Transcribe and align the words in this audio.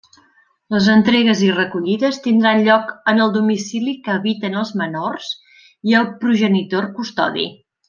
Les 0.75 0.85
entregues 0.93 1.43
i 1.47 1.49
recollides 1.57 2.17
tindran 2.23 2.63
lloc 2.69 2.89
en 3.13 3.21
el 3.27 3.35
domicili 3.37 3.93
que 4.09 4.15
habiten 4.15 4.57
els 4.63 4.73
menors 4.83 5.31
i 5.93 5.95
el 6.01 6.11
progenitor 6.25 6.91
custodi. 6.99 7.49